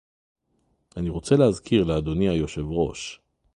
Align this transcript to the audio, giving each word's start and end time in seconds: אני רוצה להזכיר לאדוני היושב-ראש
אני 0.97 1.09
רוצה 1.09 1.35
להזכיר 1.35 1.83
לאדוני 1.83 2.29
היושב-ראש 2.29 3.19